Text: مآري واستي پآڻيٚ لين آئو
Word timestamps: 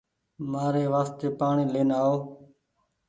مآري 0.51 0.85
واستي 0.93 1.27
پآڻيٚ 1.39 1.71
لين 1.73 1.89
آئو 2.01 2.15